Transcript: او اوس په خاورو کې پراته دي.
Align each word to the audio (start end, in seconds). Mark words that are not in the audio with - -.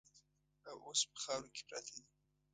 او 0.69 0.77
اوس 0.87 1.01
په 1.11 1.17
خاورو 1.23 1.53
کې 1.55 1.61
پراته 1.67 1.91
دي. 1.95 2.05